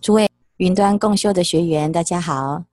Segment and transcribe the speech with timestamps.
[0.00, 2.64] 诸位云端共修的学员，大家好。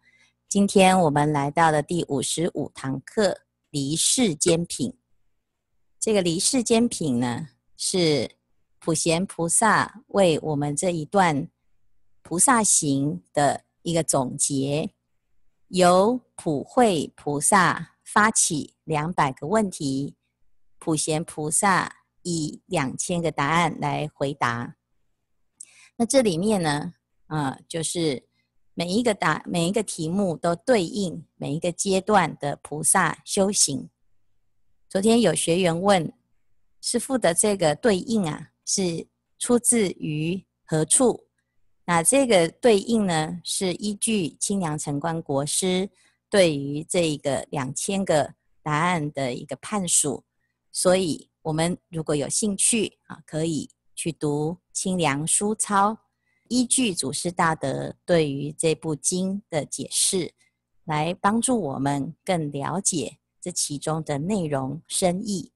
[0.48, 4.96] 今天我们来到了第五十五堂课——离世间品。
[6.00, 8.30] 这个离世间品呢，是
[8.77, 11.50] 普贤菩萨为我们这一段
[12.21, 14.92] 菩萨行的一个总结，
[15.70, 20.16] 由普慧菩萨发起两百个问题，
[20.78, 24.76] 普贤菩萨以两千个答案来回答。
[25.98, 26.94] 那这里面呢，
[27.28, 28.23] 啊，就是
[28.73, 33.89] 每一个答每一个题目都对应每一个阶段的菩萨修行。
[34.89, 36.13] 昨天有学员问
[36.81, 39.07] 师父的这个对应啊，是
[39.39, 41.25] 出自于何处？
[41.85, 45.89] 那这个对应呢，是依据清凉城观国师
[46.29, 50.23] 对于这个两千个答案的一个判述。
[50.71, 55.98] 所以，我们如果有兴趣啊，可以去读清凉书钞。
[56.48, 60.34] 依据祖师大德对于这部经的解释，
[60.84, 65.52] 来帮助我们更了解这其中的内容深意。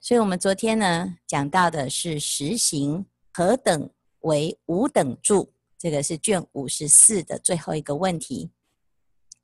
[0.00, 8.50] 所以，我们昨天呢讲到的是实行何等为五等住，这个是卷五十四的最后一个问题。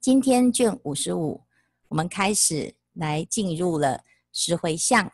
[0.00, 1.42] 今天卷五十五，
[1.88, 5.12] 我们开始来进入了十回向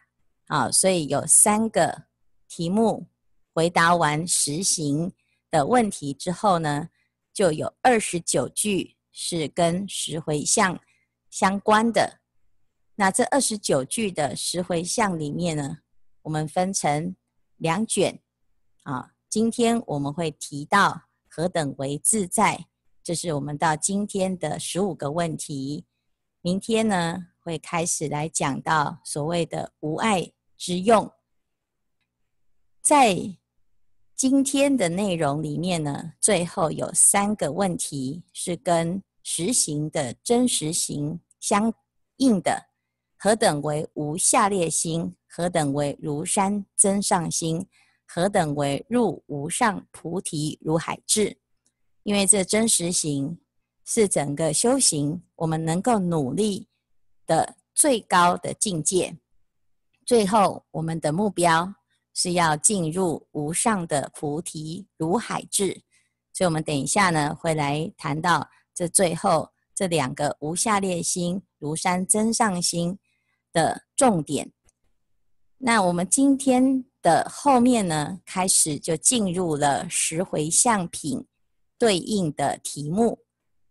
[0.49, 2.05] 啊，所以有三个
[2.47, 3.07] 题目。
[3.55, 5.13] 回答完实行
[5.49, 6.91] 的问题之后呢，
[7.33, 10.81] 就有二十九句是跟十回向
[11.31, 12.19] 相关的。
[12.97, 15.79] 那这二十九句的十回向里面呢，
[16.23, 17.15] 我们分成
[17.59, 18.21] 两卷
[18.83, 19.13] 啊。
[19.29, 22.67] 今天我们会提到何等为自在，
[23.05, 25.87] 这是我们到今天的十五个问题。
[26.41, 31.09] 明天呢，会开始来讲到所谓的无碍之用，
[32.83, 33.37] 在。
[34.17, 41.75] 今天的内容里面呢，最后有三个问题是跟实行的真实行相
[42.19, 42.69] 应的。
[43.19, 45.17] 何等为无下劣心？
[45.29, 47.67] 何等为如山增上心？
[48.07, 51.37] 何等为入无上菩提如海智？
[52.05, 53.37] 因为这真实行
[53.85, 56.69] 是整个修行我们能够努力
[57.27, 59.17] 的最高的境界。
[60.07, 61.75] 最后，我们的目标。
[62.15, 65.83] 是要进入无上的菩提如海智，
[66.33, 72.99] 所以我们等一下呢会来谈到这最后这两个无下劣心、如山真上心
[73.53, 74.53] 的重点。
[75.59, 81.27] 那我们今天的后面呢，开始就进入了十回向品
[81.77, 83.25] 对应的题目。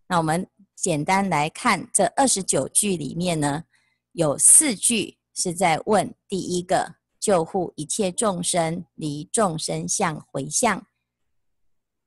[0.08, 0.46] 那我们
[0.76, 3.64] 简单来看这二十九句里面呢，
[4.12, 6.96] 有四句是在问第一个。
[7.24, 10.86] 救护一切众生离众生相回向，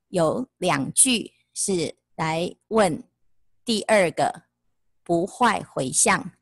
[0.08, 3.02] 有两句是来问
[3.64, 4.42] 第二个
[5.02, 6.32] 不坏回向，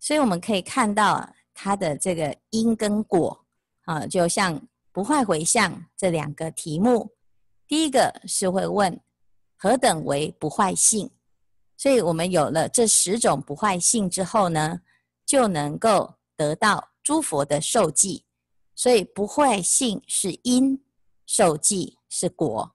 [0.00, 3.46] 所以我们可以看到它的这个因跟果
[3.84, 4.60] 啊，就像
[4.90, 7.08] 不坏回向这两个题目，
[7.68, 9.00] 第一个是会问
[9.56, 11.08] 何等为不坏性，
[11.76, 14.80] 所以我们有了这十种不坏性之后呢，
[15.24, 16.93] 就能够得到。
[17.04, 18.24] 诸佛的受记，
[18.74, 20.82] 所以不坏性是因，
[21.26, 22.74] 受记是果。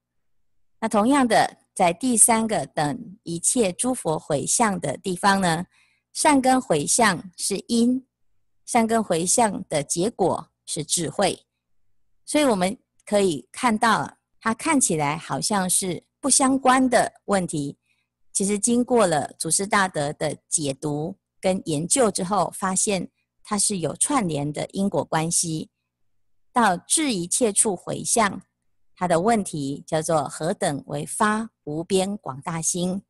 [0.80, 5.66] 那同样的，在第三个等一切诸佛回向的地方呢，
[6.14, 8.06] 善根回向是因，
[8.66, 11.48] 善根回向的结果是智慧。
[12.24, 17.80] 所以我们可以看到，它看起来好像是不相关的问题，
[18.32, 23.10] 其实经过了祖师大德的解读跟研究之后，发现。
[23.50, 25.72] 它是有串联的因果关系，
[26.54, 28.44] 到至一切处回向，
[28.96, 33.02] 它的问题叫做何等为发无边广大心？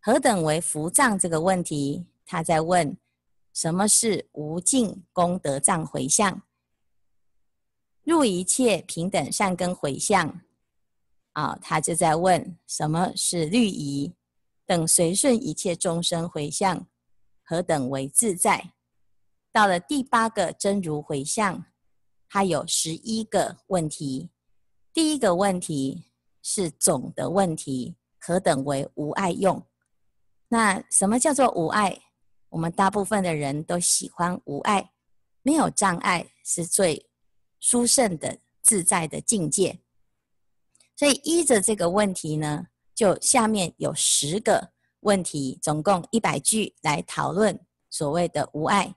[0.00, 1.18] 何等为福藏？
[1.18, 2.96] 这个问题，他在问
[3.52, 6.42] 什么是无尽功德藏回向？
[8.04, 10.40] 入一切平等善根回向，
[11.32, 14.14] 啊，他就在问什么是律仪？
[14.64, 16.86] 等随顺一切众生回向，
[17.42, 18.74] 何等为自在？
[19.56, 21.64] 到了第八个真如回向，
[22.28, 24.28] 它有十一个问题。
[24.92, 26.04] 第一个问题
[26.42, 29.66] 是总的问题，何等为无碍用？
[30.48, 31.98] 那什么叫做无碍？
[32.50, 34.92] 我们大部分的人都喜欢无碍，
[35.40, 37.08] 没有障碍是最
[37.58, 39.80] 殊胜的自在的境界。
[40.96, 47.58] 所以依着这个问题呢，就下面有十个问题，总共一百句来讨论
[47.88, 48.94] 所谓的无碍。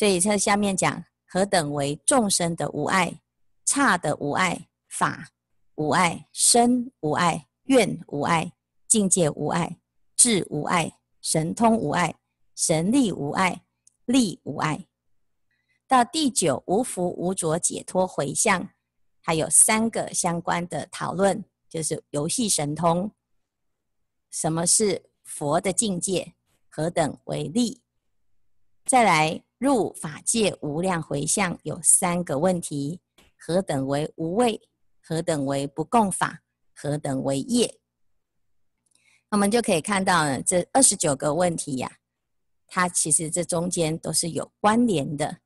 [0.00, 3.20] 所以在下面讲何等为众生的无碍、
[3.66, 5.28] 差的无碍、法
[5.74, 8.50] 无碍，身无碍，愿无碍，
[8.88, 9.78] 境界无碍，
[10.16, 12.14] 智无碍，神通无碍，
[12.56, 13.62] 神力无碍，
[14.06, 14.86] 力无碍。
[15.86, 18.70] 到第九无福无着解脱回向，
[19.20, 23.12] 还有三个相关的讨论，就是游戏神通。
[24.30, 26.32] 什么是佛的境界？
[26.70, 27.82] 何等为力？
[28.86, 32.98] 再来入法界无量回向，有三个问题：
[33.36, 34.58] 何等为无畏？
[35.02, 36.40] 何等为不共法？
[36.74, 37.78] 何等为业？
[39.28, 41.98] 我们就可以看到呢，这二十九个问题呀、
[42.66, 45.40] 它其实这中间都是有关联的，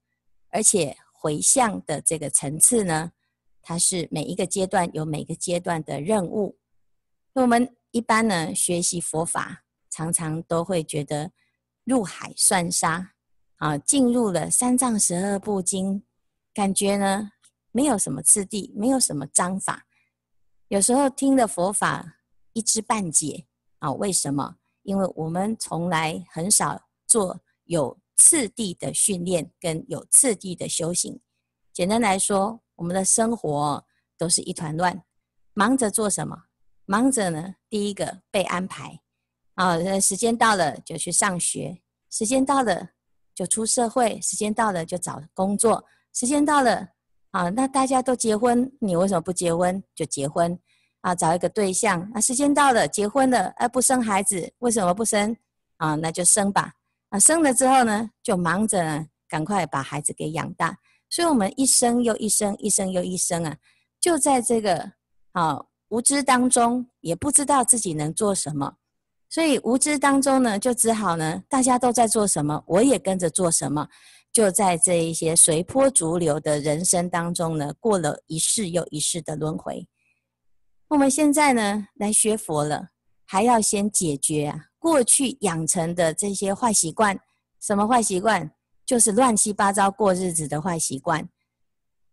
[0.50, 3.11] 而且回向的这个层次呢，
[3.62, 6.56] 它是每一个阶段有每个阶段的任务。
[7.32, 11.32] 那我们一般呢学习佛法，常常都会觉得
[11.82, 13.13] 入海算沙。
[13.56, 16.02] 啊，进入了三藏十二部经，
[16.52, 17.30] 感觉呢
[17.70, 19.86] 没有什么次第，没有什么章法。
[20.68, 22.18] 有时候听的佛法
[22.52, 23.46] 一知半解
[23.78, 24.56] 啊，为什么？
[24.82, 31.20] 因为我们从来很少做有次第的训练跟有次第的修行。
[31.72, 33.84] 简单来说，我们的生活
[34.18, 35.02] 都是一团乱，
[35.52, 36.44] 忙着做什么？
[36.86, 39.00] 忙着呢，第一个被安排
[39.54, 41.80] 啊，时间到了就去上学，
[42.10, 42.90] 时间到了。
[43.34, 46.88] 就出社会，时间到了就找工作，时间到了
[47.32, 49.82] 啊，那大家都结婚，你为什么不结婚？
[49.94, 50.56] 就结婚
[51.00, 52.08] 啊，找一个对象。
[52.14, 55.36] 那时间到了，结婚了，而不生孩子，为什么不生？
[55.78, 56.72] 啊，那就生吧。
[57.08, 60.78] 啊，生了之后呢，就忙着呢，赶快把孩子给养大。
[61.10, 63.56] 所以，我们一生又一生，一生又一生啊，
[64.00, 64.92] 就在这个
[65.32, 68.76] 啊无知当中，也不知道自己能做什么。
[69.34, 73.88] 所以无知当中呢，就只好呢，大家都在做什么，我也跟着做什么，
[74.32, 79.88] 就在这一些随波逐流的人生当中呢，过了一世又一世的轮回。
[80.86, 82.90] 我们现在呢，来学佛了，
[83.26, 87.19] 还要先解决啊过去养成的这些坏习惯。
[87.60, 88.48] 什么坏习惯？
[88.87, 91.28] 就是乱七八糟过日子的坏习惯。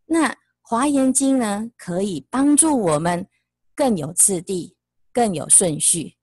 [0.07, 3.27] 那华严经呢，可以帮助我们
[3.75, 4.75] 更有次第，
[5.13, 6.15] 更有顺序。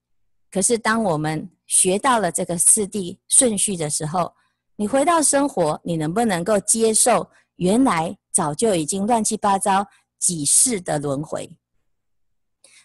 [0.51, 4.33] 可是，当我们学到了这个次第顺序的时候，
[4.77, 9.87] 你回到生活，你能不能够接受原来早就已经乱七八糟
[10.19, 11.51] 几世的轮回？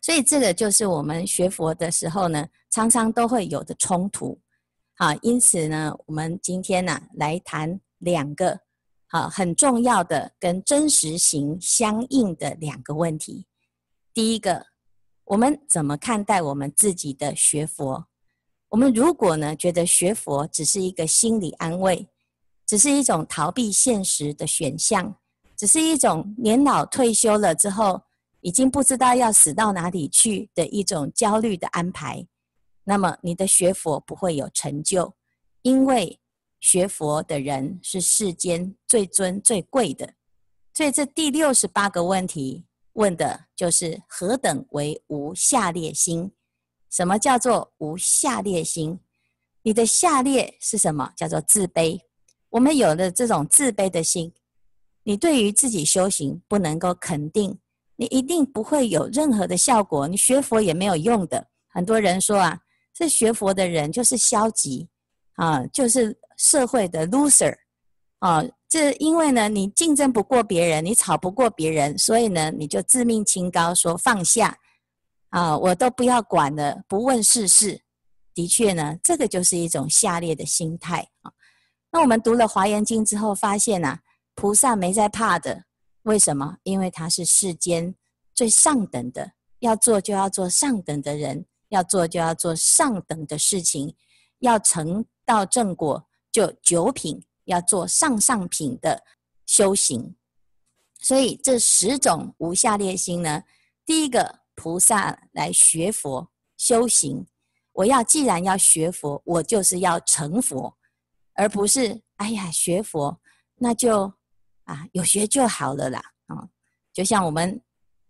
[0.02, 4.38] 所以，这个就是我们学佛的时候呢，常常都会有的冲突。
[4.96, 8.60] 好，因此呢，我们今天呢、来谈两个
[9.08, 13.48] 好很重要的跟真实行相应的两个问题。
[14.14, 14.73] 第一个。
[15.26, 18.06] 我们怎么看待我们自己的学佛？
[18.70, 22.08] 我们如果呢，觉得学佛只是一个心理安慰，
[22.66, 25.16] 只是一种逃避现实的选项，
[25.56, 28.02] 只是一种年老退休了之后
[28.42, 32.28] 已经不知道要死到哪里去的一种焦虑的安排，
[32.84, 35.14] 那么你的学佛不会有成就，
[35.62, 36.20] 因为
[36.60, 40.14] 学佛的人是世间最尊最贵的。
[40.74, 42.66] 所以这第六十八个问题。
[42.94, 46.32] 问的就是何等为无下劣心？
[46.90, 49.00] 什么叫做无下劣心？
[49.64, 51.12] 你的下劣是什么？
[51.16, 52.00] 叫做自卑。
[52.50, 54.32] 我们有了这种自卑的心，
[55.04, 57.58] 你对于自己修行不能够肯定，
[57.96, 60.08] 你一定不会有任何的效果。
[60.08, 61.48] 你学佛也没有用的。
[61.70, 62.60] 很多人说啊，
[62.94, 64.88] 这学佛的人就是消极
[65.34, 67.56] 啊，就是社会的 loser
[68.20, 68.44] 啊。
[68.74, 74.58] 是因为呢，你竞争不过别人，你吵不过别人，所以呢，你就自命清高，说放下
[75.30, 77.80] 啊，我都不要管了，不问世事。
[78.34, 81.32] 的确呢，这个就是一种下劣的心态啊。
[81.92, 84.00] 那我们读了《华严经》之后，发现呐、啊，
[84.34, 85.66] 菩萨没在怕的。
[86.02, 86.58] 为什么？
[86.64, 87.94] 因为他是世间
[88.34, 93.96] 最上等的，要做就要做上等的人，要做就要做上等的事情，
[94.40, 97.24] 要成到正果就九品。
[97.46, 99.04] 要做上上品的
[99.46, 100.16] 修行，
[101.00, 103.44] 所以这十种无下劣心呢，
[103.86, 107.26] 第一个菩萨来学佛修行，
[107.74, 110.78] 我要既然要学佛，我就是要成佛，
[111.34, 113.20] 而不是哎呀学佛
[113.56, 114.14] 那就
[114.64, 116.48] 啊有学就好了啦啊，
[116.94, 117.62] 就像我们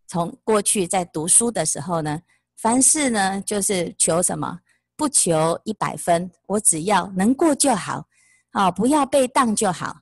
[0.07, 2.21] 从过去在读书的时候呢，
[2.57, 4.59] 凡事呢就是求什么，
[4.95, 8.07] 不求一百分，我只要能过就好。
[8.53, 9.99] 啊，不要被当就好。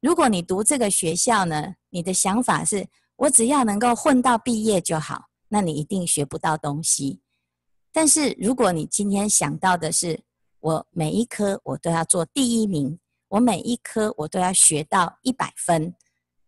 [0.00, 7.20] 如果你读这个学校呢，你的想法是我只要能够混到毕业就好，那你一定学不到东西。
[7.92, 10.20] 但是如果你今天想到的是，
[10.60, 15.94] 我每一科我都要做第一名，我每一科我都要学到一百分，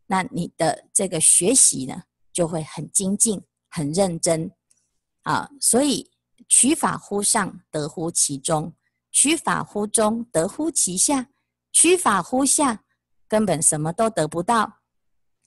[0.06, 4.50] 那你的这个学习呢就会很精进很认真
[5.24, 6.10] 啊，所以
[6.48, 8.72] 取法乎上，得乎其中；
[9.10, 11.26] 取法乎中，得乎其下；
[11.72, 12.84] 取法乎下，
[13.26, 14.80] 根本什么都得不到。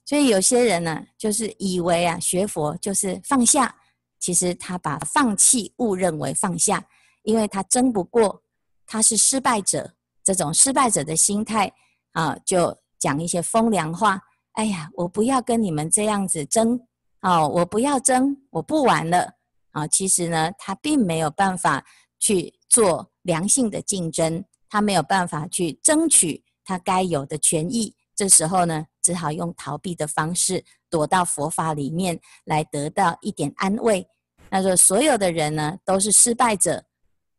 [0.03, 3.75] 所以有些人呢，就是以为啊，学佛就是放下，
[4.19, 6.85] 其实他把放弃误认为放下，
[7.23, 8.43] 因为他争不过，
[8.85, 11.71] 他是失败者，这种失败者的心态
[12.11, 14.19] 啊，就讲一些风凉话。
[14.53, 16.79] 哎呀，我不要跟你们这样子争，
[17.21, 19.33] 哦，我不要争，我不玩了
[19.71, 19.85] 啊！
[19.87, 21.83] 其实呢，他并没有办法
[22.19, 27.95] 去做良性的竞争，他没有办法去争取他该有的权益。
[28.13, 34.05] 这时候呢，只好用逃避的方式躲到佛法里面来得到一点安慰。
[34.49, 36.83] 那说所有的人呢，都是失败者，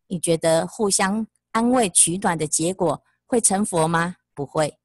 [0.07, 4.16] 你觉得互相安慰取暖的结果会成佛吗？
[4.35, 4.78] 不会。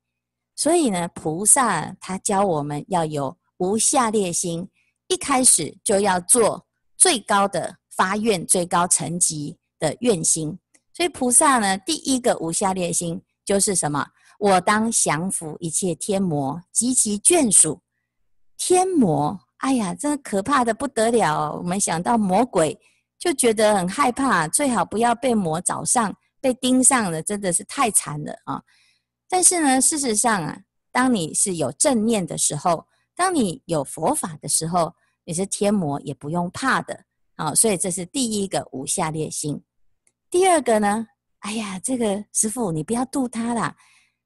[0.53, 4.67] 所以呢，菩萨他教我们要有无下劣心，
[5.07, 6.67] 一开始就要做
[6.97, 10.59] 最高的发愿、最高层级的愿心。
[10.93, 14.05] 所以菩萨呢，第一个无下劣心就是什么？
[14.39, 17.81] 我当降服一切天魔及其眷属。
[18.57, 21.51] 天魔，哎呀，真的可怕的不得了！
[21.55, 22.79] 我们想到魔鬼，
[23.17, 28.61] 就觉得很害怕，最好不要被魔找上，被盯上了，真的是太惨了啊！
[29.29, 30.59] 但是呢，事实上啊，
[30.91, 34.93] 当你是有正念的时候，当你有佛法的时候，
[35.23, 37.05] 你是天魔也不用怕的
[37.35, 37.53] 啊。
[37.55, 39.63] 所以这是第一个无下劣心。
[40.31, 41.05] 第二个呢，
[41.39, 43.75] 哎呀，这个师傅你不要度他啦，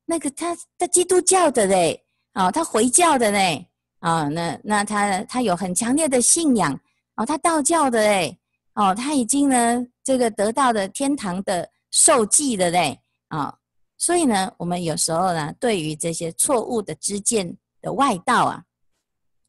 [0.05, 3.67] 那个他他基督教的嘞，啊，他回教的嘞，
[3.99, 6.79] 啊，那那他他有很强烈的信仰，
[7.15, 8.39] 哦，他道教的嘞，
[8.75, 13.57] 哦，他已经呢这个得到了天堂的受记的嘞，啊。
[13.97, 18.63] 所以呢，我们有时候呢，对于这些错误的知见的外道啊，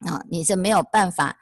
[0.07, 1.37] 啊，你是没有办法，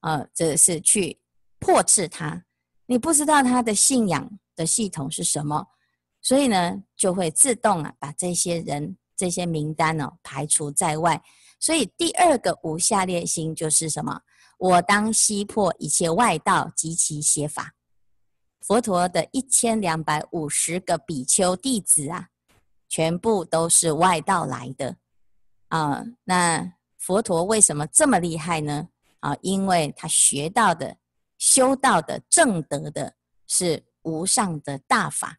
[0.00, 1.20] 呃，这是去
[1.60, 2.42] 破斥他，
[2.86, 5.68] 你不知道他的信仰的系统是什么，
[6.20, 11.22] 所以呢，就会自动啊，把这些人这些名单呢排除在外。
[11.60, 14.22] 所以第二个无下劣心就是什么？
[14.58, 17.74] 我当悉破一切外道及其邪法。
[18.60, 22.28] 佛陀的一千两百五十个比丘弟子啊。
[22.88, 24.96] 全部都是外道来的
[25.70, 26.04] 啊！
[26.22, 28.88] 那佛陀为什么这么厉害呢？
[29.18, 30.96] 啊，因为他学到的、
[31.36, 33.12] 修道的、正得的
[33.48, 35.36] 是无上的大法。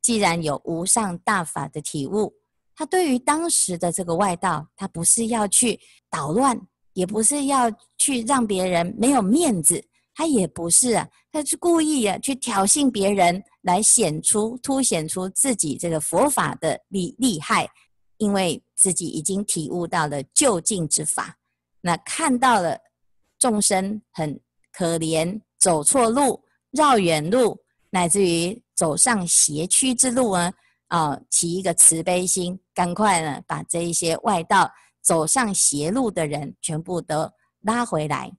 [0.00, 2.32] 既然有无上大法的体悟，
[2.76, 6.58] 他对于当时的这个外道，他不是要去捣乱，
[6.92, 9.84] 也不是要去让别人没有面子。
[10.14, 17.68] 他也不是啊，他是故意啊去挑衅别人，来显出、凸显出自己这个佛法的厉厉害，
[18.18, 21.36] 因为自己已经体悟到了究竟之法，
[21.80, 22.78] 那看到了
[23.38, 24.38] 众生很
[24.72, 27.58] 可怜，走错路、绕远路，
[27.90, 30.52] 乃至于走上邪曲之路呢，
[30.88, 34.70] 啊，起一个慈悲心，赶快呢把这一些外道
[35.02, 37.30] 走上邪路的人全部都
[37.62, 38.32] 拉回来。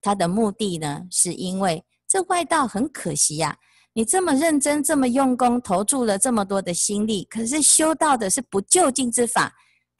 [0.00, 3.58] 他的目的呢，是因为这外道很可惜呀、啊，
[3.94, 9.52] 你这么认真、这么用功，投注了这么多的心力，可是修道的是不究竟之法。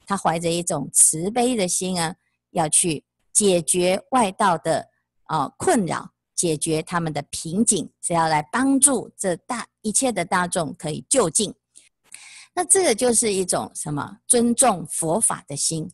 [0.05, 2.15] 他怀着一种慈悲的心啊，
[2.51, 3.03] 要去
[3.33, 4.87] 解决外道的
[5.23, 11.53] 啊、困扰，解决他们的瓶颈，是要来帮助这大一切的大众可以就近。
[12.53, 14.19] 那这个就是一种什么？
[14.25, 15.91] 尊重佛法的心。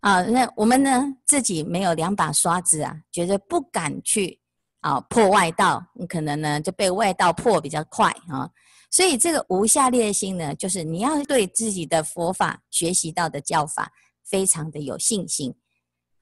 [0.00, 4.40] 啊，那我们呢，自己没有两把刷子啊，觉得不敢去
[4.80, 8.48] 啊破外道，你可能呢就被外道破比较快啊。
[8.90, 13.92] 所以这个无下劣心呢，就是你要对自己的佛法学习到的教法
[14.24, 15.54] 非常的有信心。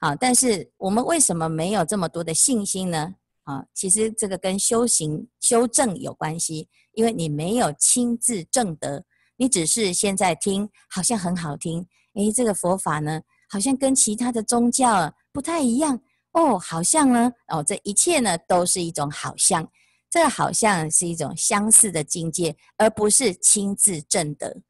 [0.01, 3.15] 好，但是我们为什么没有这么多的信心呢？
[3.49, 9.03] 啊，其实这个跟修行修正有关系，因为你没有亲自证得，
[9.37, 11.87] 你只是现在听好像很好听，
[12.17, 15.99] 诶，这个佛法呢，好像跟其他的宗教不太一样
[16.33, 19.67] 哦，好像呢哦，这一切呢都是一种好像，
[20.11, 24.61] 这好像是一种相似的境界，而不是亲自证得。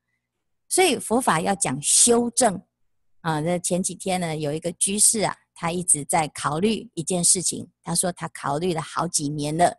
[0.69, 2.63] 所以佛法要讲修正
[3.29, 3.41] 啊。
[3.41, 7.69] 那前几天呢，有一个居士啊，他一直在考虑一件事情。
[7.83, 9.77] 他说他考虑了好几年了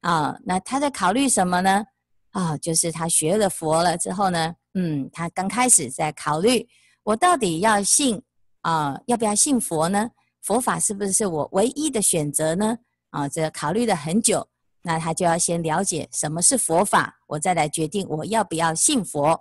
[0.00, 0.36] 啊。
[0.44, 1.84] 那他在考虑什么呢？
[2.32, 6.68] 啊，就是他学了佛了之后呢，嗯，他刚开始在考虑，
[7.04, 8.22] 我到底要信。
[8.62, 10.08] 啊，要不要信佛呢？
[10.40, 12.78] 佛法是不是我唯一的选择呢？
[13.10, 14.48] 啊，这考虑了很久，
[14.82, 19.36] 那他就要先了解什么是佛法，我再来决定我要不要信佛。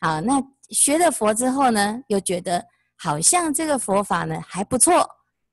[0.00, 2.64] 好，那学了佛之后呢，又觉得
[2.96, 5.08] 好像这个佛法呢还不错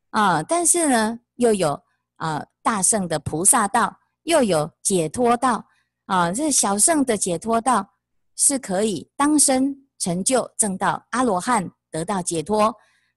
[0.09, 1.79] 啊，但是呢又有
[2.17, 5.65] 啊、大圣的菩萨道，又有解脱道
[6.05, 6.31] 啊。
[6.31, 7.87] 这小圣的解脱道
[8.35, 12.71] 是可以当生成就正道阿罗汉，得到解脱；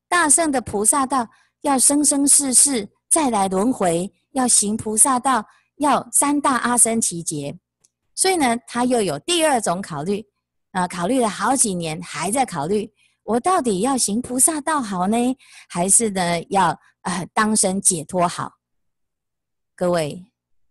[0.08, 1.28] 大圣的菩萨道
[1.60, 5.44] 要生生世世再来轮回，要行菩萨道，
[5.76, 7.56] 要三大阿僧只劫。
[8.14, 10.26] 所以呢，他又有第二种考虑
[10.78, 12.88] 啊、考虑了好几年，还在考虑。
[13.24, 15.16] 我到底要行菩萨道好呢，
[15.68, 16.68] 还是呢要
[17.02, 18.52] 呃当生解脱好？
[19.74, 20.24] 各位，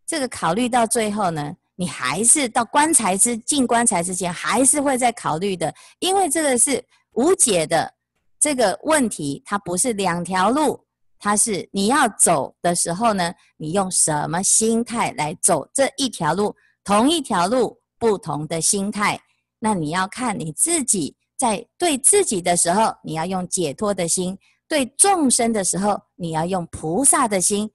[0.05, 7.93] 这个考虑到最后呢，你还是到棺材之进棺材之前，还是会在考虑的，因为这个是无解的
[8.39, 10.85] 这个问题，它不是两条路，
[11.19, 16.55] 它是你要走的时候呢，你用什么心态来走这一条路？
[16.83, 19.19] 同一条路，不同的心态，
[19.59, 21.15] 那你要看你自己。
[21.37, 24.35] 在对自己的时候，你要用解脱的心；
[24.67, 27.69] 对众生的时候，你要用菩萨的心，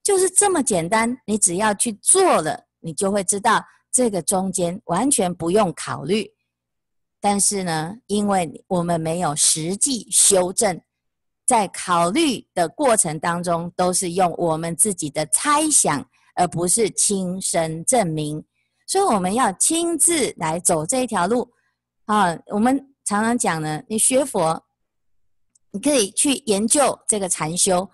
[0.00, 1.18] 就是这么简单。
[1.26, 6.30] 你只要去做了，你就会知道这个中间完全不用考虑。
[7.20, 10.80] 但是呢，因为我们没有实际修正，
[11.44, 18.44] 在考虑的过程当中，都是用我们自己的猜想，而不是亲身证明。
[18.90, 21.48] 所以我们要亲自来走这一条路。
[22.06, 22.86] 啊，我们。
[23.02, 24.62] 常常讲呢，你学佛，
[25.72, 27.90] 你可以去研究这个禅修，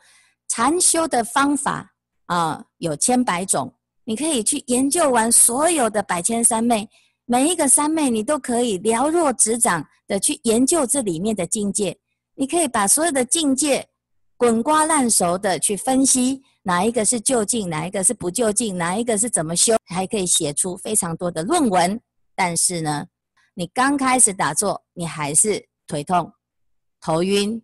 [0.47, 1.95] 禅修的方法
[2.27, 3.73] 啊有千百种，
[4.05, 6.87] 你可以去研究完所有的百千三昧，
[7.25, 11.99] 每一个三昧你都可以了若指掌的去研究这里面的境界，
[12.35, 13.89] 你可以把所有的境界
[14.37, 22.01] 滚瓜烂熟的去分析，哪一个是就近，哪一个是不就近，哪一个是怎么修，还可以写出非常多的论文，
[22.35, 23.07] 但是呢，
[23.55, 26.33] 你刚开始打坐，你还是腿痛、
[27.01, 27.63] 头晕、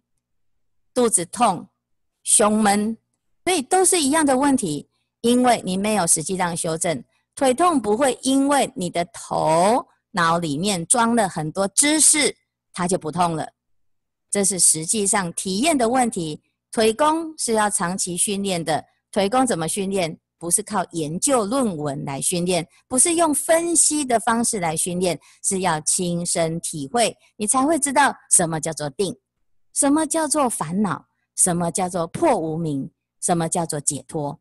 [0.94, 1.68] 肚子痛、
[2.22, 2.96] 胸闷，
[3.44, 4.88] 所以都是一样的问题。
[5.22, 7.02] 因为你没有实际上修正，
[7.34, 12.36] 腿痛不会因为你的头脑里面装了很多知识，
[12.72, 13.48] 它就不痛了。
[14.30, 16.40] 这是实际上体验的问题。
[16.70, 20.18] 腿功是要长期训练的，腿功怎么训练？
[20.38, 29.16] 不是靠研究论文来训练，不是用分析的方式来训练，是要亲身体会，你才会知道什么叫做定，
[29.72, 34.36] 什么叫做烦恼，什么叫做破无明，什么叫做解脱。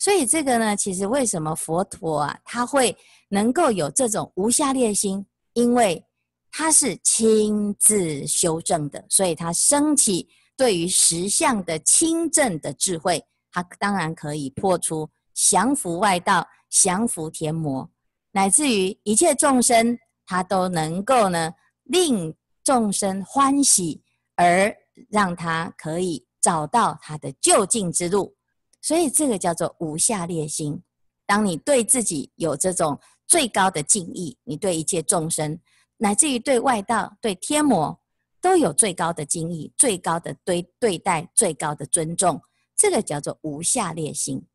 [0.00, 2.96] 所以这个呢，其实为什么佛陀啊，他会
[3.28, 6.04] 能够有这种无下列心，因为
[6.50, 13.24] 他是亲自修正的，所以他升起对于实相的清正的智慧，
[13.56, 15.08] 他当然可以破除。
[15.32, 17.90] 降伏外道，降伏天魔，
[18.32, 21.52] 乃至于一切众生，他都能够呢，
[21.84, 24.02] 令众生欢喜，
[24.34, 24.74] 而
[25.10, 28.34] 让他可以找到他的就近之路。
[28.80, 30.82] 所以这个叫做无下列心。
[31.26, 35.58] 当你对自己有这种最高的敬意，你对一切众生，
[35.96, 37.98] 乃至于对外道、对天魔，
[38.40, 42.40] 都有最高的敬意、最高的对对待、最高的尊重，
[42.76, 44.46] 这个叫做无下列心。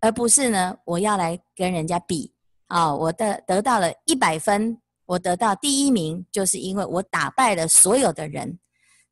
[0.00, 2.32] 而不是呢，我要来跟人家比
[2.66, 8.58] 啊、我的得到了一百分，我得到第一名，就是因为我打败了所有的人。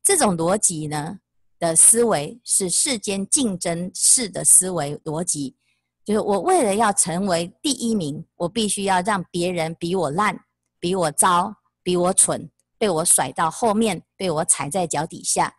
[0.03, 1.19] 这种逻辑呢
[1.59, 5.55] 的思维是世间竞争式的思维逻辑，
[6.03, 10.37] 就是我为了要成为第一名，我必须要让别人比我烂、
[10.79, 15.55] 比我糟、比我蠢，被我甩到后面，被我踩在脚底下。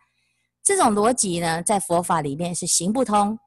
[0.63, 3.37] 这种逻辑呢，在佛法里面是行不通。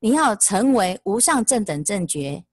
[0.00, 2.44] 你要成为无上正等正觉，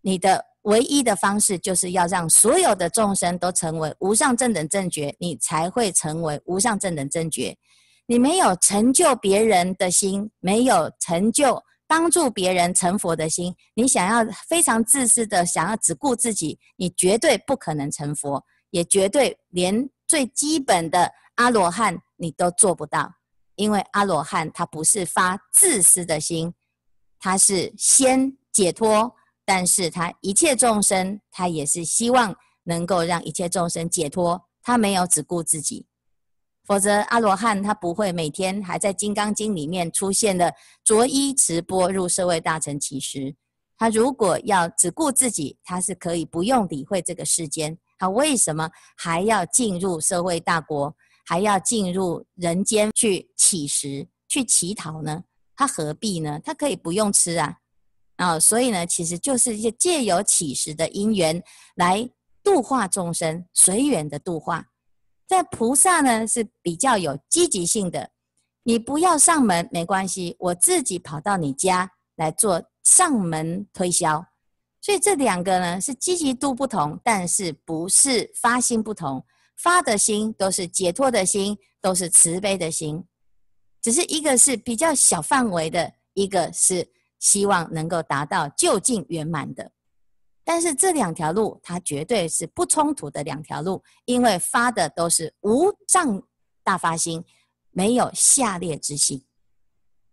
[0.00, 7.54] 你的唯一的方式就是要让所有的众生都成为无上正等正觉，你才会成为无上正等正觉。
[8.06, 23.10] 你没有成就别人的心，没有成就帮助别人成佛的心，你想要非常自私的想要只顾自己，你绝对不可能成佛，也绝对连最基本的阿罗汉你都做不到，
[23.56, 26.54] 因为阿罗汉他不是发自私的心。
[27.18, 29.14] 他是先解脱，
[29.44, 34.42] 但是他一切众生，他也是希望能够让一切众生解脱。
[34.62, 35.86] 他没有只顾自己，
[36.64, 43.36] 否则阿罗汉他不会每天还在《金刚经》里面出现的着衣持钵入社会大乘乞食。
[43.76, 47.76] 他如果要只顾自己，他是可以不用理会这个世间。
[47.98, 55.24] 他为什么还要进入社会大国，还要进入人间去乞食、去乞讨呢？
[55.56, 56.40] 他何必呢？
[56.44, 57.56] 他可以不用吃啊，
[58.16, 61.42] 啊、所以呢，其实就是借借由乞食的因缘
[61.76, 62.08] 来
[62.42, 64.66] 度化众生，随缘的度化。
[65.26, 68.10] 在菩萨呢是比较有积极性的，
[68.64, 74.26] 你不要上门没关系，我自己跑到你家，来做上门推销。
[74.80, 79.24] 所以这两个呢是积极度不同，但是不是发心不同，
[79.56, 83.04] 发的心都是解脱的心，都是慈悲的心，
[83.80, 89.70] 只是一个是比较小范围的，一个是希望能够达到究竟圆满的。
[90.46, 96.22] 但是这两条路，它绝对是不冲突的两条路，因为发的都是无上
[96.62, 97.24] 大发心，
[97.70, 99.24] 没有下列之心。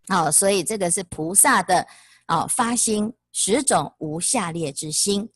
[0.08, 1.86] 好，所以这个是菩萨的
[2.28, 5.30] 啊发心十种无下列之心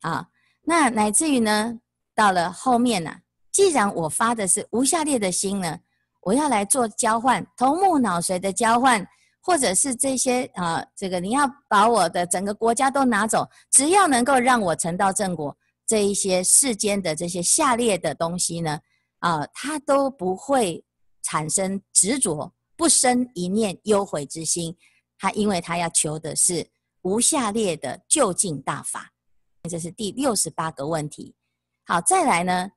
[0.00, 0.28] 啊。
[0.62, 1.78] 那乃至于呢，
[2.14, 3.20] 到了后面呢、
[3.52, 5.78] 既然我发的是无下列的心呢，
[6.22, 9.06] 我要来做交换，头目脑髓的交换。
[9.44, 18.78] 或者是这些啊，这个你要把我的整个国家都拿走，只要能够让我成道正果，这一些世间的这些下列的东西呢，
[19.18, 20.84] 啊，它都不会
[21.24, 24.76] 产生执着，不生一念忧悔之心。
[25.18, 26.64] 他因为他要求的是
[27.02, 29.10] 无下列的就近大法，
[29.68, 31.34] 这是第六十八个问题。
[31.84, 32.70] 好，再来呢，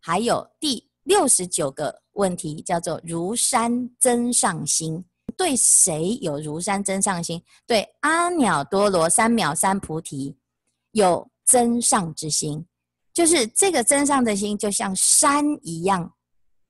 [0.00, 5.04] 还有第六十九个问题，叫做如山增上心。
[5.36, 7.42] 对谁有如山增上心？
[7.66, 10.34] 对阿耨多罗三藐三菩提
[10.92, 12.64] 有增上之心，
[13.12, 16.14] 就是这个增上的心，就像山一样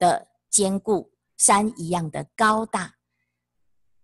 [0.00, 2.94] 的坚固，山一样的高大。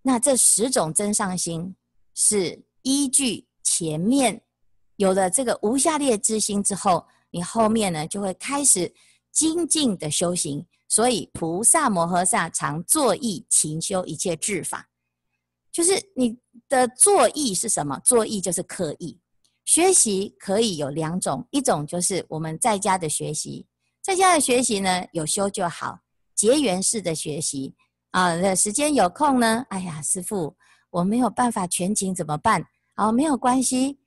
[0.02, 1.74] 那这十种增上心
[2.14, 4.42] 是依据前面
[4.96, 8.94] 有了这个无下劣之心之后，你后面呢就会开始
[9.32, 10.64] 精进的修行。
[10.88, 14.90] 所以，菩萨摩诃萨常作意勤修一切智法，
[15.72, 16.36] 就是你
[16.68, 17.98] 的作意是什么？
[18.04, 19.18] 作意就是刻意
[19.64, 23.66] 学习，可以有两种，一种就是我们在家的学习，
[24.02, 26.00] 在家的学习呢，有修就好，
[26.34, 27.74] 结缘式的学习
[28.10, 28.36] 啊。
[28.36, 30.54] 那时间有空呢，哎呀，师父，
[30.90, 32.66] 我没有办法全勤怎么办？
[32.96, 33.98] 哦，没有关系，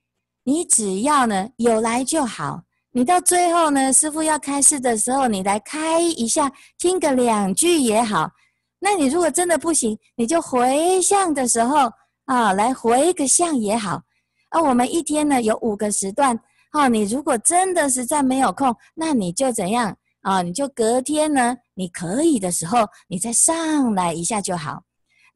[0.44, 2.62] 你只要呢有来就好。
[2.96, 8.30] 你到最后呢，师傅要开示的时候，你来开一下，听个两句也好。
[8.78, 11.92] 那你如果真的不行，你就回向的时候
[12.24, 14.00] 啊，来回个向也好。
[14.48, 20.40] 啊，我们一天呢有五个时段，啊，你如果真的实在没有空，那你就怎样啊？
[20.40, 22.78] 你就隔天呢，你可以的时候，
[23.08, 24.82] 你再上来一下就好。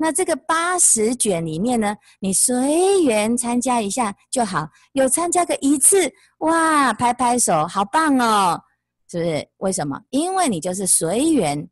[0.03, 4.67] 那这个八十卷里面呢，你随缘参加一下就好。
[4.93, 8.59] 有参加个一次，哇，拍拍手，好棒哦，
[9.11, 9.49] 是不是？
[9.59, 10.01] 为什么？
[10.09, 11.69] 因为你就是随缘。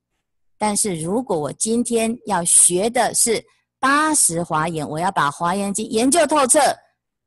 [0.58, 3.42] 但是如果我今天要学的是
[3.80, 6.60] 八十华严，我要把华严经研究透彻，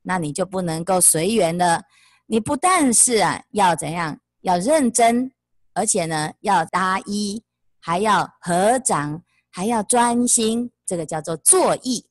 [0.02, 1.82] 那你就不能够随缘了。
[2.26, 4.16] 你不但是啊，要怎样？
[4.42, 5.32] 要认真，
[5.74, 7.42] 而且呢，要搭衣，
[7.80, 10.70] 还要合掌，还要专心。
[10.92, 12.04] 这个叫做作意，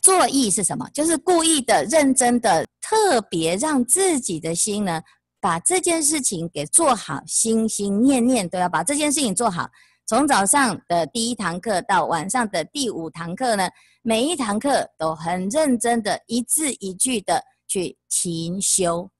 [0.00, 0.88] 作意是什么？
[0.94, 5.02] 就是故意的、认真的、特别让自己的心呢，
[5.40, 9.68] 把这件事情给做好，心心念念都要把这件事情做好。
[10.06, 13.68] 从早上的第一堂课到晚上的第五堂课呢，
[14.02, 19.10] 每一堂课都很认真的，一字一句的去勤修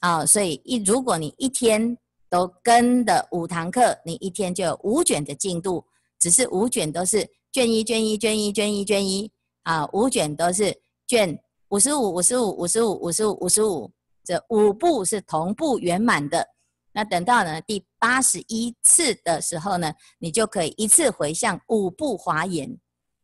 [0.00, 0.26] 啊。
[0.26, 1.96] 所以一如果你一天
[2.28, 5.84] 都跟的五堂课，你一天就有五卷的进度，
[6.18, 7.24] 只是五卷都是。
[7.50, 9.30] 卷一，卷一，卷一，卷一，卷一
[9.62, 9.88] 啊！
[9.92, 13.90] 五卷都是卷五十五，五十五，五十五，五十五，五十五，
[14.22, 16.46] 这五部是同步圆满的。
[16.92, 22.78] 那等到呢第八十一次的时候呢，你就可以一次回向五部华严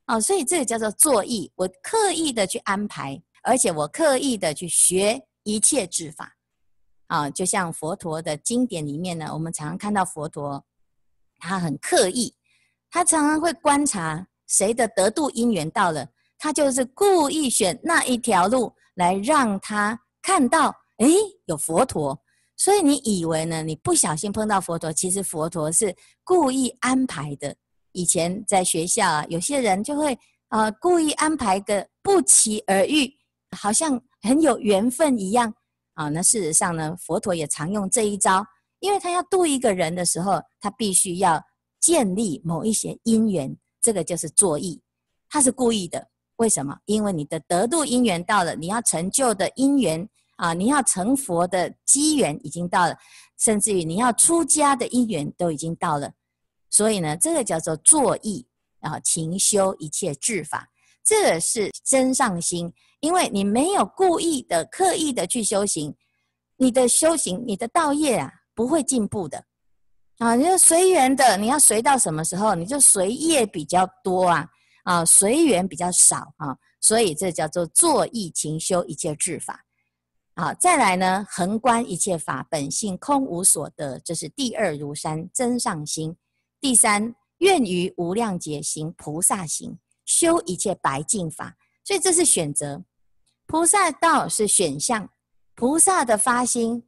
[0.07, 0.19] 啊！
[0.21, 6.37] 所以这个叫做作意，我刻意的去安排，而且我刻意的去学一切智法
[7.09, 7.29] 啊！
[7.29, 10.65] 就像佛陀的经典里面呢，我们常常看到佛陀，
[11.39, 12.35] 他很刻意。
[12.95, 16.07] 他常常会观察谁的得度因缘到了，
[16.39, 21.13] 他就是故意选那一条路来让他看到，诶，
[21.47, 22.17] 有佛陀。
[22.57, 23.65] 所以你以为呢？
[23.65, 27.53] 你不小心碰到佛陀，其实佛陀是故意安排的。
[27.91, 33.13] 以前在学校啊，有些人就会啊、故意安排个不期而遇，
[33.59, 35.53] 好像很有缘分一样
[35.95, 36.09] 啊。
[36.11, 38.47] 那事实上呢，佛陀也常用这一招，
[38.79, 41.43] 因为他要度一个人的时候，他必须要。
[41.85, 44.81] 建立某一些因缘，这个就是作意，
[45.29, 46.09] 他是故意的。
[46.37, 46.75] 为什么？
[46.87, 52.97] 因为你的得度因缘到了，你要成就的因缘啊，你要成佛的机缘已经到了，
[53.37, 56.11] 甚至于你要出家的因缘都已经到了。
[56.70, 58.47] 所以呢，这个叫做作意
[58.81, 60.66] 啊，勤修一切智法，
[61.05, 62.73] 这是真上心。
[63.01, 65.94] 因为你没有故意的、刻意的去修行，
[66.57, 69.44] 你的修行、你的道业啊，不会进步的。
[70.18, 74.48] 啊，你就随缘的，你要随到什么时候，你就随业比较多啊，
[74.85, 79.64] 啊，随缘比较少啊，所以这叫做作意勤修一切智法。
[80.37, 86.16] 好，再来呢，横观一切法本性空无所得，这是第二如山真上心。
[86.61, 91.57] 第三，愿于无量劫行菩萨行，修一切白净法。
[91.85, 92.83] 所以这是选择，
[93.46, 95.11] 菩萨道是选项。
[95.55, 96.85] 菩萨的发心，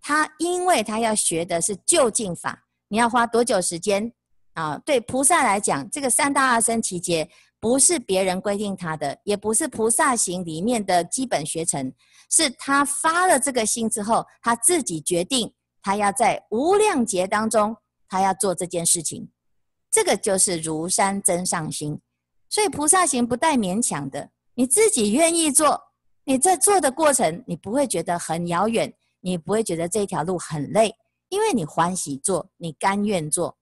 [0.00, 4.12] 他因为他要学的是究竟法，你要花多久时间
[4.54, 4.76] 啊？
[4.84, 11.92] 对菩萨来讲，这个三大阿僧只劫不是别人规定他的，也不是菩萨行里面的基本学程，
[12.28, 17.76] 是他发了这个心之后，他自己决定，他要在无量劫当中，
[18.08, 19.30] 他要做这件事情。
[19.88, 22.00] 这个就是如山真上心，
[22.48, 25.80] 所以菩萨行不带勉强的，你自己愿意做。
[26.24, 30.94] 你在做的过程，你不会觉得很遥远，你不会觉得这条路很累，
[31.30, 33.56] 因为你欢喜做，你甘愿做。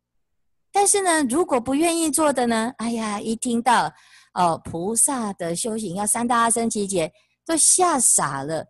[0.73, 2.73] 但是呢，如果不愿意做的呢？
[2.79, 3.93] 哎呀，一听到
[4.35, 7.13] 哦，菩萨的修行要三大阿僧只劫，
[7.47, 8.67] 都吓傻了。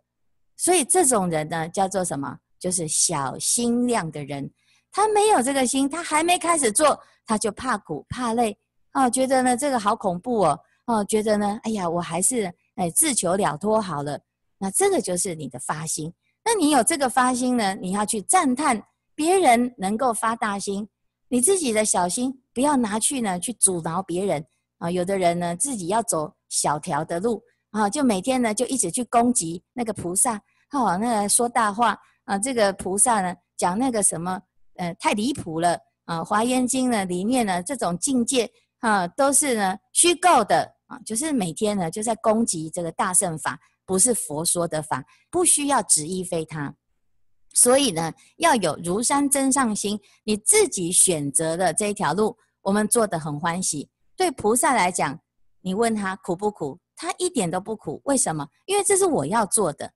[0.56, 2.38] 所以这种人呢，叫做什么？
[2.60, 4.50] 就是小心量的人。
[4.92, 8.58] 他没有这个心，他还没开始做，他就怕苦怕累
[8.92, 12.52] 哦，觉得呢这个好恐怖哦，哦，觉得呢，哎呀，我还是。
[12.78, 14.20] 哎，自求了脱好了，
[14.56, 16.14] 那这个就是你的发心。
[16.44, 17.74] 那你有这个发心呢？
[17.74, 18.82] 你要去赞叹
[19.14, 20.88] 别人能够发大心，
[21.28, 24.44] 你自己的小心不要拿去呢去阻挠别人
[24.78, 24.90] 啊。
[24.90, 30.36] 有的人呢自己要走小条的路啊，就每天呢就一直去攻击那个菩萨，
[30.72, 34.40] 哦，那个说大话啊，这个菩萨呢讲那个什么，
[34.76, 40.76] 呃，太离谱了啊，《华严经》呢里面呢这种境界啊都是呢虚构的。
[40.88, 46.74] 啊，就是每天呢，就在攻击这个大圣法，不是佛说的法，不需要执意非他。
[47.54, 53.88] 所以呢，要有如山真上心，你自己选择的这一条路，我们做得很欢喜。
[54.14, 55.18] 对菩萨来讲，
[55.62, 58.02] 你问他苦不苦，他一点都不苦。
[58.04, 58.46] 为什么？
[58.66, 59.90] 因为这是我要做的。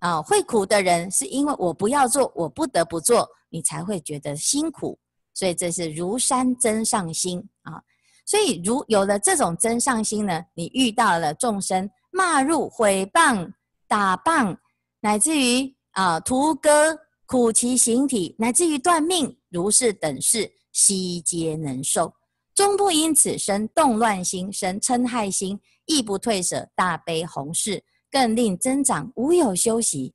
[0.00, 4.98] 啊，会苦的人是因为我不要做，我不得不做，你才会觉得辛苦。
[5.32, 7.80] 所以这是如山真上心啊。
[8.26, 13.52] 所以，如有了这种真上心呢，你遇到了众生骂入、毁谤、
[13.86, 14.56] 打谤，
[15.00, 22.12] 乃至于啊屠割、苦其形体，乃至于断命，如是等事，悉皆能受，
[22.54, 30.14] 终不因此生动乱心，生嗔害心，亦不退舍大悲宏誓，更令增长无有休息。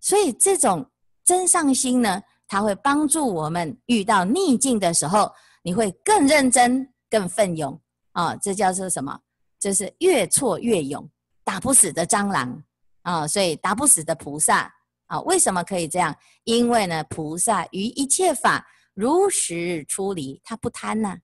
[0.00, 0.86] 所以，这种
[1.24, 5.32] 真上心呢，它会帮助我们遇到逆境的时候，
[5.62, 6.88] 你会更认真。
[7.10, 8.34] 更奋勇啊！
[8.34, 9.16] 这叫做什么？
[9.60, 11.08] 这是越挫越勇，
[11.44, 12.62] 打不死的蟑螂
[13.02, 13.26] 啊！
[13.26, 14.72] 所以打不死的菩萨
[15.06, 15.20] 啊！
[15.20, 16.14] 为什么可以这样？
[16.44, 21.18] 因为呢，菩萨于一切法如实出离，他不贪呐、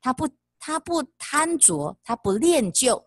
[0.00, 3.02] 他不他不贪着，他不恋旧，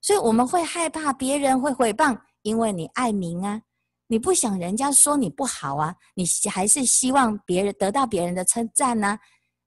[0.00, 3.62] 所以我们会害怕别人会毁谤，因为你爱名啊，
[4.08, 9.18] 你不想人家说你不好啊，你还是希望别人得到别人的称赞呐。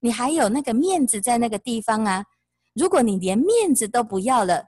[0.03, 2.25] 你还有那个面子在那个地方啊！
[2.73, 4.65] 如果你连面子都不要了，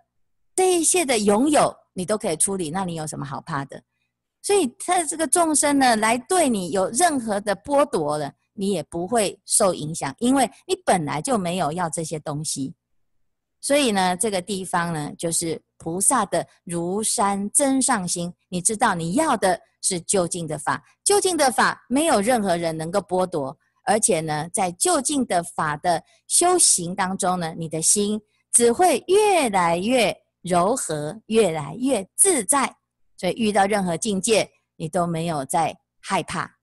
[0.55, 3.81] 这一切的拥有你都可以处理，那你有什么好怕的？
[4.41, 12.73] 所以他这个众生呢，来对你有任何的剥夺了，你也不会受影响，因为你本来就没有要这些东西。
[13.61, 18.33] 所以呢，这个地方呢，就是菩萨的如山真上心。
[18.49, 23.57] 你知道你要的是究竟的法，究竟的法没有任何人能够剥夺。
[23.85, 30.13] 而且呢，在究竟的法的修行当中呢，你的心只会越来越
[30.43, 32.75] 柔和，越来越自在。
[33.17, 36.57] 所以遇到任何境界，你都没有在害怕。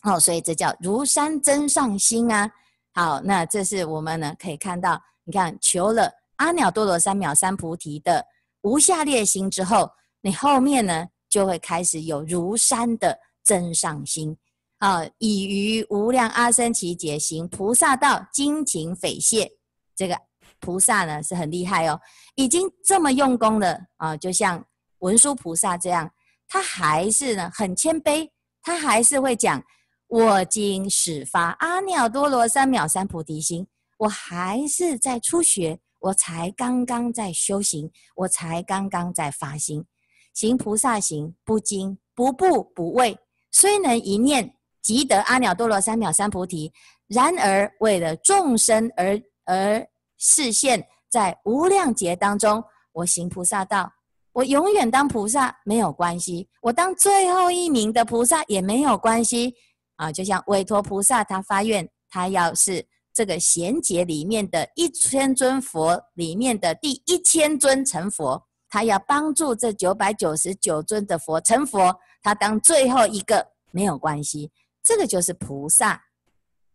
[0.00, 2.50] 好，所以这叫如山真上心啊。
[2.94, 8.24] 好，那这是我们呢可以看到，你看求了阿耨多罗三藐三菩提的
[8.62, 9.90] 无下列心之后，
[10.22, 14.38] 你后面呢就会开始有如山的真上心。
[14.78, 15.02] 啊！
[15.16, 19.50] 已于无量阿僧只劫行菩萨道，精勤匪懈。
[19.96, 20.14] 这个
[20.60, 21.98] 菩萨呢是很厉害哦，
[22.34, 24.16] 已经这么用功了啊！
[24.16, 24.64] 就像
[24.98, 26.10] 文殊菩萨这样，
[26.48, 28.28] 他还是呢很谦卑，
[28.62, 29.62] 他还是会讲：
[30.08, 33.66] 我今始发阿耨多罗三藐三菩提心，
[33.98, 39.84] 我还是在初学，我才刚刚在修行，我才刚刚在发心，
[40.32, 43.18] 行菩萨行，不惊不怖不畏，
[43.50, 44.54] 虽能一念。
[44.82, 46.70] 即得阿耨多罗三藐三菩提，
[47.06, 49.82] 然而为了众生而而
[50.18, 53.88] 示现，在无量劫当中，我行菩萨道，
[54.32, 59.54] 我永远当菩萨没有关系，我当最后一名的菩萨也没有关系
[59.94, 60.10] 啊！
[60.10, 74.50] 就像韦驮菩萨他发愿，他要是这个贤劫里面的一千尊佛里面的第一千尊成佛，他要帮助这九百九十九尊的佛成佛，他当最后一个没有关系，
[74.82, 76.02] 这个就是菩萨。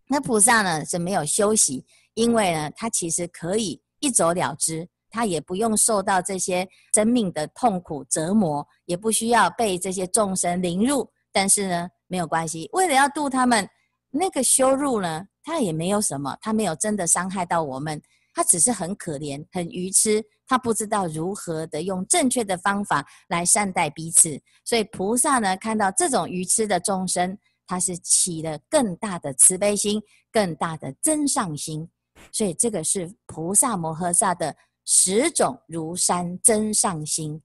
[0.07, 11.09] 那菩萨呢是没有休息，因为呢他其实可以一走了之，他也不用受到这些生命的痛苦折磨，也不需要被这些众生凌辱。
[11.31, 13.67] 但是呢没有关系，为了要度他们，
[14.09, 18.01] 那个羞辱呢他也没有什么，他没有真的伤害到我们。
[18.31, 24.39] 他只是很可怜、很愚痴，他不知道如何的用正确的方法来善待彼此。
[24.63, 31.89] 所以菩萨呢，看到这种愚痴的众生，他是起了更大的慈悲心、更大的增上心。
[32.31, 34.55] 所以这个是菩萨摩诃萨的
[34.85, 37.41] 十种如山真上心。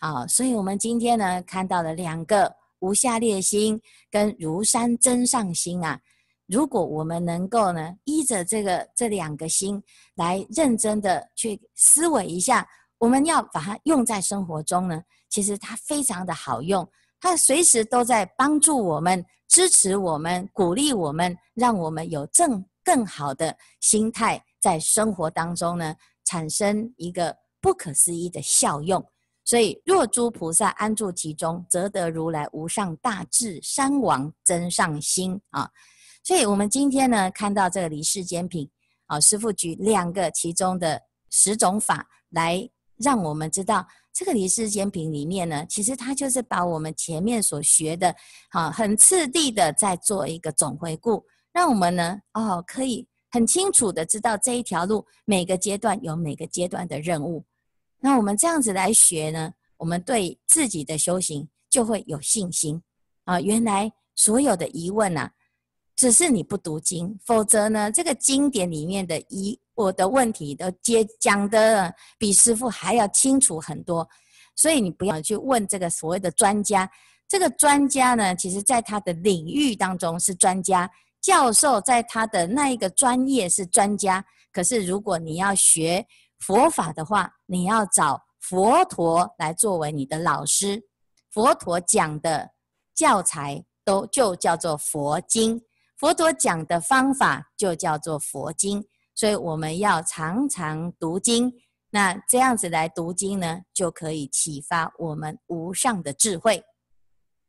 [0.00, 6.00] 好，所以我们今天呢，看到了两个无下劣心跟如山真上心啊。
[6.46, 9.82] 如果我们能够呢，依着这个这两个心
[10.14, 16.86] 来认真的去思维一下，我们要把它用在生活中呢，其实它非常的好用，
[17.18, 29.04] 它随时都在帮助我们、支持我们、鼓励我们，让我们有正更好的心态，在生活当中呢，产生一个不可思议的效用。
[29.46, 35.70] 所以，若诸菩萨安住其中，则得如来无上大智山王增上心啊。
[36.22, 38.70] 所以，我们今天呢，看到这个离世间品，
[39.06, 42.66] 啊，师父举两个其中的十种法，来
[42.96, 48.16] 让我们知道，这个离世间品里面呢，其实它就是把我们前面所学的，
[48.48, 51.22] 啊，很次第的在做一个总回顾，
[51.54, 57.44] 让我们呢，哦，可以很清楚的知道这一条路每个阶段有每个阶段的任务。
[58.00, 62.82] 那我们这样子来学呢，我们对自己的修行就会有信心，
[63.24, 65.32] 啊，原来所有的疑问啊。
[65.96, 74.06] 只是你不读经，否则呢，这个经典里面的疑我的问题都接讲的比师傅还要清楚很多，
[74.56, 76.90] 所以你不要去问这个所谓的专家。
[77.28, 80.90] 这个专家呢，其实在他的领域当中是专家，
[81.24, 84.22] 教授在他的那一个专业是专家。
[84.52, 86.06] 可是如果你要学
[86.38, 90.84] 佛法的话，你要找佛陀来作为你的老师，
[91.30, 92.50] 佛陀讲的
[92.94, 95.62] 教材都就叫做佛经。
[95.96, 98.84] 佛陀讲的方法就叫做佛经，
[99.14, 101.50] 所以我们要常常读经。
[101.88, 106.62] 那这样子来读经呢，就可以启发我们无上的智慧。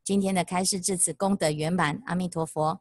[0.01, 2.79] 今天的开示至此功德圆满，阿弥陀佛。